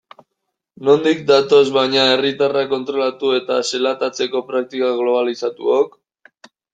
Nondik 0.87 1.19
datoz 1.31 1.59
baina 1.75 2.05
herriatarrak 2.13 2.69
kontrolatu 2.71 3.29
eta 3.41 3.57
zelatatzeko 3.73 4.41
praktika 4.49 4.89
globalizatuok? 5.03 5.95